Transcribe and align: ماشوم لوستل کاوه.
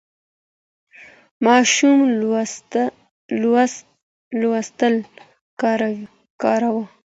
ماشوم 1.45 1.99
لوستل 4.45 4.93
کاوه. 6.41 6.75